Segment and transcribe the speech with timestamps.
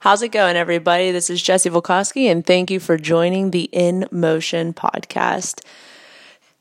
[0.00, 1.10] How's it going, everybody?
[1.10, 5.62] This is Jesse Volkowski, and thank you for joining the In Motion podcast.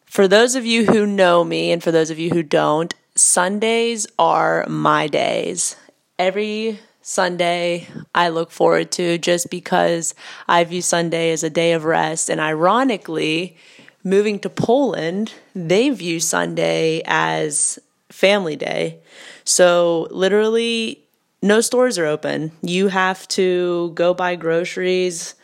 [0.03, 4.05] For those of you who know me, and for those of you who don't, Sundays
[4.19, 5.77] are my days.
[6.19, 10.13] Every Sunday I look forward to just because
[10.49, 12.29] I view Sunday as a day of rest.
[12.29, 13.55] And ironically,
[14.03, 17.79] moving to Poland, they view Sunday as
[18.09, 18.99] family day.
[19.45, 21.05] So literally,
[21.41, 22.51] no stores are open.
[22.61, 25.35] You have to go buy groceries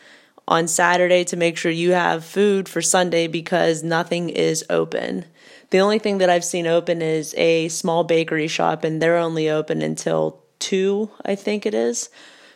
[0.48, 5.24] on Saturday to make sure you have food for Sunday because nothing is open.
[5.70, 9.50] The only thing that I've seen open is a small bakery shop, and they're only
[9.50, 12.08] open until 2, I think it is.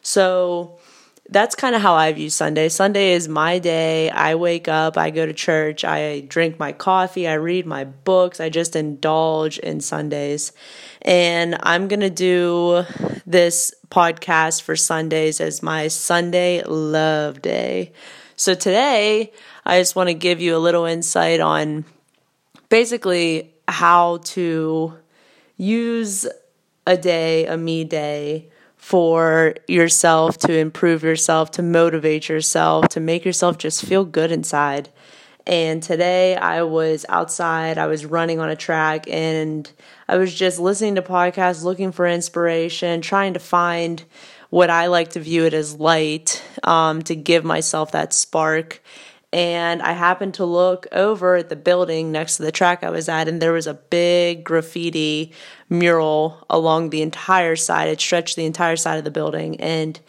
[0.02, 0.78] So
[1.30, 2.68] that's kind of how I view Sunday.
[2.68, 4.10] Sunday is my day.
[4.10, 8.40] I wake up, I go to church, I drink my coffee, I read my books,
[8.40, 10.52] I just indulge in Sundays.
[11.02, 12.84] And I'm going to do
[13.26, 17.92] this podcast for Sundays as my Sunday love day.
[18.34, 19.32] So today,
[19.64, 21.84] I just want to give you a little insight on
[22.68, 24.96] basically how to
[25.56, 26.26] use
[26.86, 28.48] a day, a me day,
[28.80, 34.88] for yourself, to improve yourself, to motivate yourself, to make yourself just feel good inside.
[35.46, 39.70] And today I was outside, I was running on a track, and
[40.08, 44.02] I was just listening to podcasts, looking for inspiration, trying to find
[44.48, 48.82] what I like to view it as light um, to give myself that spark
[49.32, 53.08] and I happened to look over at the building next to the track I was
[53.08, 55.32] at, and there was a big graffiti
[55.68, 57.88] mural along the entire side.
[57.88, 59.60] It stretched the entire side of the building.
[59.60, 60.00] And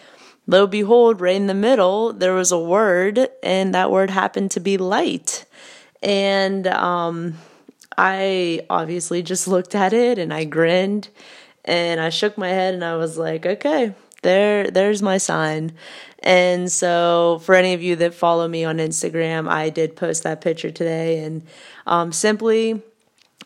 [0.48, 4.60] lo behold, right in the middle, there was a word, and that word happened to
[4.60, 5.46] be light.
[6.02, 7.36] And um,
[7.98, 11.10] I obviously just looked at it and I grinned
[11.64, 15.74] and I shook my head and I was like, okay, there, there's my sign.
[16.22, 20.42] And so, for any of you that follow me on Instagram, I did post that
[20.42, 21.24] picture today.
[21.24, 21.44] And
[21.88, 22.82] um, simply,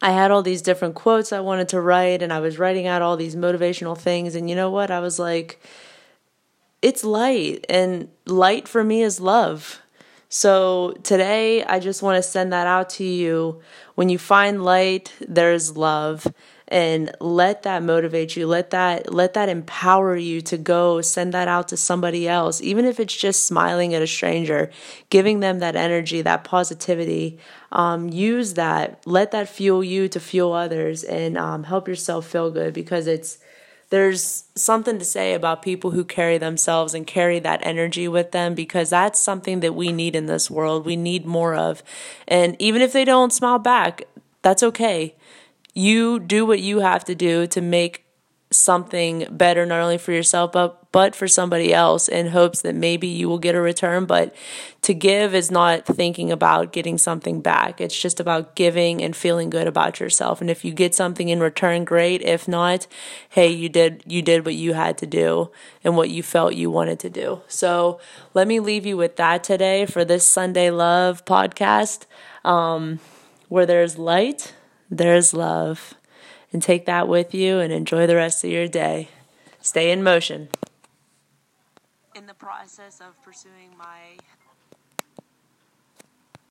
[0.02, 3.02] I had all these different quotes I wanted to write, and I was writing out
[3.02, 4.36] all these motivational things.
[4.36, 4.92] And you know what?
[4.92, 5.62] I was like,
[6.82, 9.82] it's light, and light for me is love.
[10.38, 13.62] So today, I just want to send that out to you.
[13.96, 16.28] When you find light, there's love.
[16.68, 18.46] And let that motivate you.
[18.46, 22.60] Let that let that empower you to go send that out to somebody else.
[22.60, 24.72] Even if it's just smiling at a stranger
[25.10, 27.40] giving them that energy that positivity
[27.72, 29.02] um, use that.
[29.06, 33.38] Let that fuel you to fuel others and um, help yourself feel good because it's
[33.90, 38.56] there's something to say about people who carry themselves and carry that energy with them
[38.56, 40.86] because that's something that we need in this world.
[40.86, 41.84] We need more of.
[42.28, 44.04] And even if they don't smile back,
[44.42, 45.16] that's okay
[45.76, 48.05] you do what you have to do to make
[48.56, 53.06] something better not only for yourself but but for somebody else in hopes that maybe
[53.06, 54.06] you will get a return.
[54.06, 54.34] But
[54.84, 57.82] to give is not thinking about getting something back.
[57.82, 60.40] It's just about giving and feeling good about yourself.
[60.40, 62.22] And if you get something in return great.
[62.22, 62.88] If not
[63.28, 65.52] hey you did you did what you had to do
[65.84, 67.42] and what you felt you wanted to do.
[67.50, 68.00] So
[68.34, 72.06] let me leave you with that today for this Sunday love podcast.
[72.46, 73.00] Um,
[73.50, 74.54] where there's light
[74.90, 75.96] there's love.
[76.56, 79.10] And take that with you and enjoy the rest of your day.
[79.60, 80.48] Stay in motion.
[82.16, 84.16] In the process of pursuing my